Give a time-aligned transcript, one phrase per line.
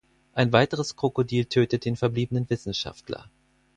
[0.33, 3.29] Ein weiteres Krokodil tötet den verbliebenen Wissenschaftler.